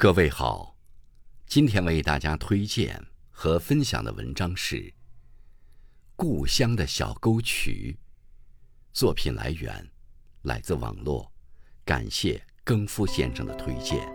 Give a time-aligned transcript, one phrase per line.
[0.00, 0.76] 各位好，
[1.48, 4.76] 今天为大家推荐和分享的文章是
[6.14, 7.98] 《故乡的小沟渠》。
[8.96, 9.90] 作品来源
[10.42, 11.32] 来自网络，
[11.84, 14.08] 感谢更夫先生的推荐。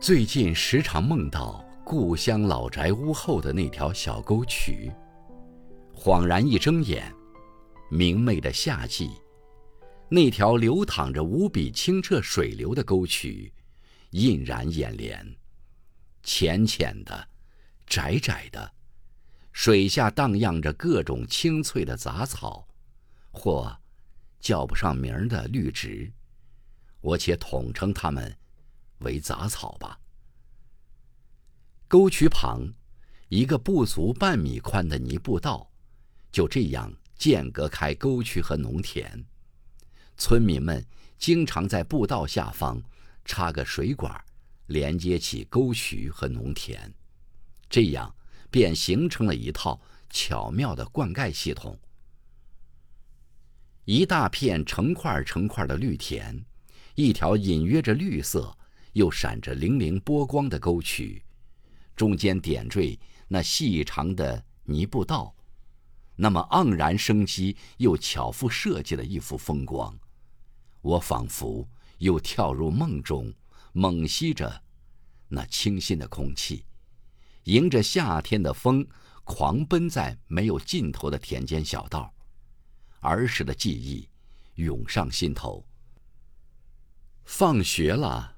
[0.00, 1.64] 最近时常梦到。
[1.90, 4.92] 故乡老宅屋后的那条小沟渠，
[5.92, 7.12] 恍然一睁眼，
[7.90, 9.10] 明媚的夏季，
[10.08, 13.52] 那条流淌着无比清澈水流的沟渠，
[14.10, 15.36] 映然眼帘。
[16.22, 17.28] 浅浅的，
[17.88, 18.72] 窄窄的，
[19.50, 22.68] 水下荡漾着各种青翠的杂草，
[23.32, 23.76] 或
[24.38, 26.08] 叫不上名的绿植，
[27.00, 28.32] 我且统称它们
[29.00, 29.98] 为杂草吧。
[31.90, 32.72] 沟渠旁，
[33.30, 35.68] 一个不足半米宽的泥步道，
[36.30, 39.24] 就这样间隔开沟渠和农田。
[40.16, 40.86] 村民们
[41.18, 42.80] 经常在步道下方
[43.24, 44.24] 插个水管，
[44.68, 46.94] 连接起沟渠和农田，
[47.68, 48.14] 这样
[48.52, 51.76] 便形成了一套巧妙的灌溉系统。
[53.84, 56.40] 一大片成块成块的绿田，
[56.94, 58.56] 一条隐约着绿色
[58.92, 61.20] 又闪着粼粼波光的沟渠。
[62.00, 62.98] 中间点缀
[63.28, 65.36] 那细长的泥步道，
[66.16, 69.94] 那么盎然生机又巧妇设计的一幅风光，
[70.80, 73.30] 我仿佛又跳入梦中，
[73.74, 74.62] 猛吸着
[75.28, 76.64] 那清新的空气，
[77.44, 78.88] 迎着夏天的风，
[79.22, 82.14] 狂奔在没有尽头的田间小道，
[83.00, 84.08] 儿时的记忆
[84.54, 85.66] 涌上心头。
[87.24, 88.36] 放学了，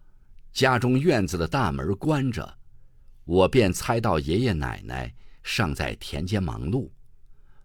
[0.52, 2.58] 家中院子的大门关着。
[3.24, 6.90] 我便猜到爷爷奶奶尚在田间忙碌，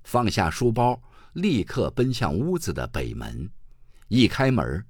[0.04, 1.02] 放下书包，
[1.34, 3.50] 立刻奔向屋子的北门。
[4.08, 4.86] 一开门，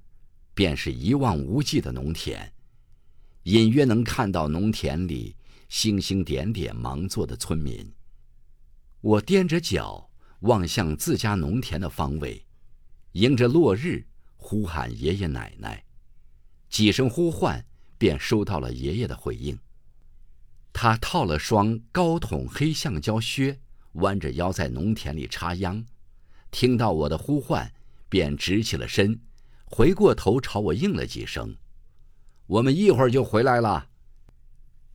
[0.54, 2.52] 便是一望无际的农田，
[3.44, 5.34] 隐约能看到农田里
[5.68, 7.90] 星星点点忙作的村民。
[9.00, 10.10] 我踮着脚
[10.40, 12.44] 望向自家农田的方位，
[13.12, 14.06] 迎着落日
[14.36, 15.82] 呼喊爷爷奶奶，
[16.68, 17.64] 几声呼唤
[17.96, 19.58] 便收到了爷爷的回应。
[20.80, 23.58] 他套了双高筒黑橡胶靴，
[23.94, 25.84] 弯着腰在农田里插秧。
[26.52, 27.72] 听到我的呼唤，
[28.08, 29.20] 便直起了身，
[29.64, 31.56] 回过头朝我应了几声。
[32.46, 33.88] 我们一会儿就回来了。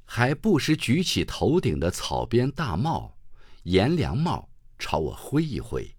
[0.05, 3.17] 还不时举起头顶的草编大帽、
[3.63, 4.47] 檐凉帽，
[4.79, 5.93] 朝我挥一挥。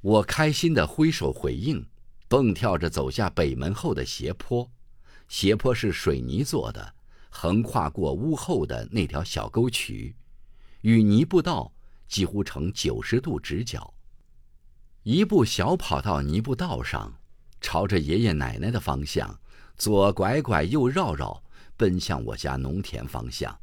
[0.00, 1.86] 我开心地挥手回应，
[2.26, 4.68] 蹦跳着走下北门后的斜坡。
[5.28, 6.95] 斜坡是水泥做的。
[7.38, 10.16] 横跨过屋后的那条小沟渠，
[10.80, 11.70] 与泥步道
[12.08, 13.92] 几乎成九十度直角。
[15.02, 17.12] 一步小跑到泥步道上，
[17.60, 19.38] 朝着爷爷奶奶的方向，
[19.76, 21.42] 左拐拐，右绕绕，
[21.76, 23.54] 奔向我家农田方向。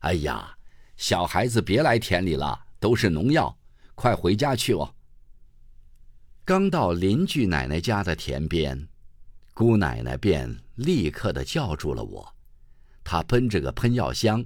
[0.00, 0.56] 哎呀，
[0.96, 3.56] 小孩子别来田里了，都是农药，
[3.94, 4.92] 快回家去哦。
[6.44, 8.88] 刚到邻居奶奶家的田边。
[9.54, 12.34] 姑奶奶便立刻的叫住了我，
[13.04, 14.44] 他奔着个喷药箱，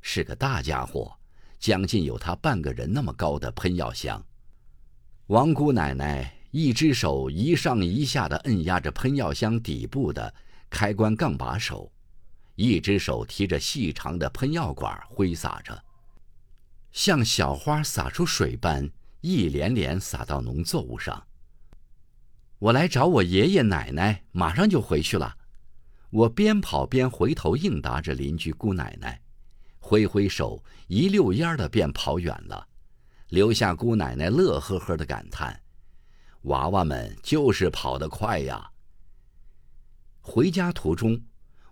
[0.00, 1.14] 是个大家伙，
[1.58, 4.24] 将近有他半个人那么高的喷药箱。
[5.28, 10.34] 王姑奶奶一只手一上一下的摁压着喷药箱底部的
[10.68, 11.90] 开关杠把手，
[12.54, 15.82] 一只手提着细长的喷药管挥洒着，
[16.92, 18.90] 像小花洒出水般，
[19.20, 21.26] 一连连洒到农作物上。
[22.58, 25.36] 我来找我爷爷奶奶，马上就回去了。
[26.14, 29.20] 我边跑边回头应答着邻居姑奶奶，
[29.80, 32.64] 挥挥手，一溜烟儿的便跑远了，
[33.30, 35.60] 留下姑奶奶乐呵呵的感叹
[36.42, 38.70] ：“娃娃们就是跑得快呀。”
[40.22, 41.20] 回家途中，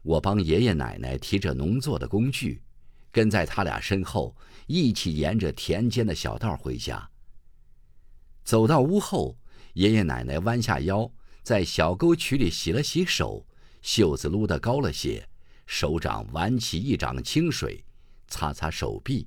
[0.03, 2.61] 我帮爷爷奶奶提着农作的工具，
[3.13, 4.35] 跟在他俩身后，
[4.67, 7.09] 一起沿着田间的小道回家。
[8.43, 9.38] 走到屋后。
[9.75, 11.11] 爷爷奶奶弯下腰，
[11.43, 13.47] 在小沟渠里洗了洗手，
[13.82, 15.29] 袖子撸得高了些，
[15.67, 17.84] 手掌挽起一掌清水，
[18.29, 19.26] 擦擦手臂，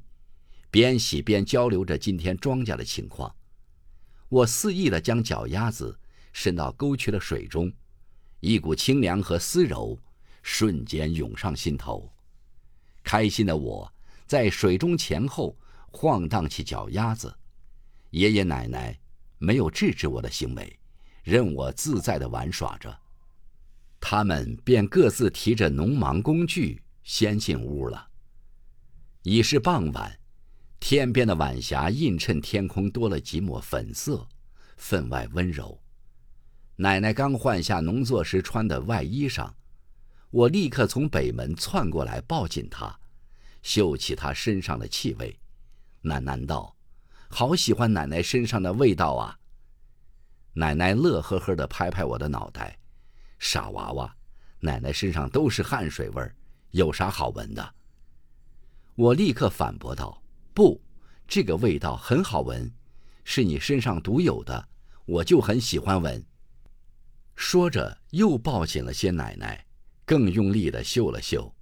[0.72, 3.34] 边洗边交流着今天庄稼的情况。
[4.30, 5.98] 我肆意地将脚丫子
[6.34, 7.72] 伸到沟渠的水中，
[8.40, 10.00] 一股清凉和丝柔
[10.42, 12.12] 瞬间涌上心头。
[13.04, 13.94] 开心的我
[14.26, 15.56] 在水中前后
[15.92, 17.34] 晃荡起脚丫子，
[18.12, 19.00] 爷爷奶奶。
[19.38, 20.80] 没有制止我的行为，
[21.22, 23.00] 任我自在的玩耍着。
[24.08, 28.10] 他们便各自提着农忙工具先进屋了。
[29.24, 30.20] 已是傍晚，
[30.80, 34.28] 天边的晚霞映衬天空多了几抹粉色，
[34.78, 35.82] 分外温柔。
[36.76, 39.52] 奶奶刚换下农作时穿的外衣裳，
[40.30, 42.96] 我立刻从北门窜过来抱紧她，
[43.64, 45.36] 嗅起她身上的气味，
[46.04, 46.76] 喃喃道
[47.28, 49.40] ：“好喜欢奶奶身上的味道啊！”
[50.54, 52.78] 奶奶乐呵呵地拍拍我的脑袋
[53.38, 54.16] ：“傻娃娃，
[54.60, 56.36] 奶奶身上都是汗水味儿，
[56.72, 57.76] 有啥好闻的？”
[58.96, 60.22] 我立刻反驳道
[60.54, 60.82] ：“不，
[61.28, 62.72] 这个味道很好闻，
[63.24, 64.68] 是你身上独有的，
[65.06, 66.24] 我就很喜欢闻。”
[67.36, 69.66] 说着，又抱紧了些奶奶，
[70.06, 71.54] 更用力地嗅了嗅。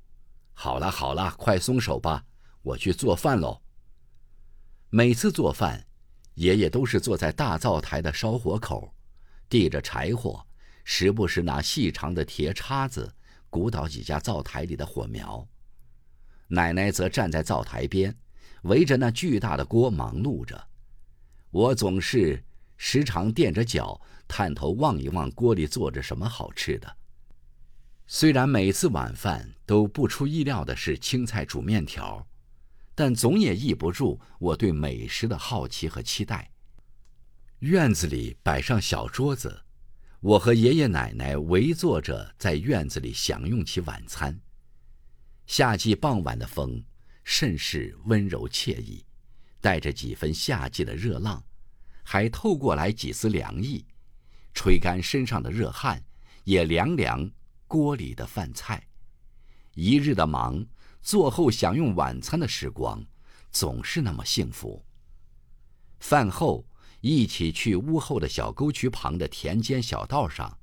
[0.53, 2.23] 好了好了，快松手吧，
[2.61, 3.59] 我去做饭喽。
[4.91, 5.83] 每次做饭，
[6.35, 8.93] 爷爷都是坐在大灶台的烧火口，
[9.49, 10.45] 递着柴火，
[10.83, 13.13] 时不时拿细长的铁叉子
[13.49, 15.47] 鼓捣几家灶台里的火苗。
[16.47, 18.15] 奶奶则站在灶台边，
[18.63, 20.67] 围着那巨大的锅忙碌着。
[21.51, 22.43] 我总是
[22.77, 23.99] 时常垫着脚。
[24.25, 26.97] 探头望一望锅里做着什么好吃的。
[28.07, 32.25] 虽然每次晚饭都不出意料的是青菜煮面条，
[32.95, 36.49] 但总也抑不住我对美食的好奇和期待。
[37.59, 39.61] 院子里摆上小桌子，
[40.23, 44.39] 我和爷爷奶奶围坐着在院子里享用起晚餐。
[45.47, 46.81] 夏季傍晚的风
[47.25, 49.05] 甚是温柔惬意，
[49.59, 51.43] 带着几分夏季的热浪，
[52.03, 53.85] 还透过来几丝凉意。
[54.53, 56.01] 吹干身上的热汗，
[56.45, 57.29] 也凉凉
[57.67, 58.81] 锅里的饭菜。
[59.73, 60.65] 一日的忙，
[61.01, 63.05] 坐后享用晚餐的时光，
[63.51, 64.85] 总是那么幸福。
[65.99, 66.65] 饭后
[67.03, 70.57] 一起去屋后的小沟渠旁的田间小道上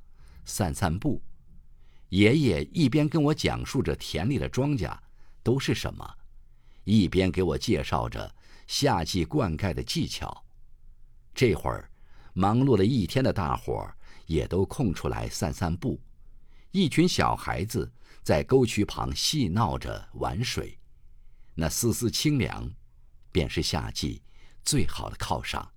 [0.46, 1.20] 散散步，
[2.08, 4.98] 爷爷一边跟我讲述着田里的庄稼
[5.42, 6.14] 都是什么，
[6.84, 8.34] 一边给我介绍着
[8.66, 10.44] 夏季灌溉的技巧。
[11.34, 11.86] 这会儿。
[12.32, 13.96] 忙碌了一天的大伙儿
[14.26, 16.00] 也都空出来散散步，
[16.70, 20.78] 一群小孩子在沟渠旁嬉闹着玩水，
[21.56, 22.70] 那丝丝清凉，
[23.32, 24.22] 便是夏季
[24.64, 25.68] 最好的犒赏。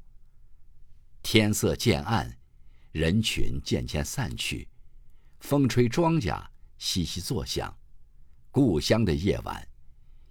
[1.34, 2.38] 天色渐暗，
[2.92, 4.68] 人群渐渐散去，
[5.40, 6.40] 风吹庄稼
[6.78, 7.76] 悉悉作响，
[8.52, 9.68] 故乡的夜晚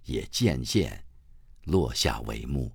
[0.05, 1.03] 也渐渐
[1.65, 2.71] 落下帷幕。